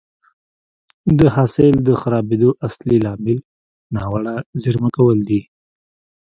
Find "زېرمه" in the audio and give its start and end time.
4.61-4.89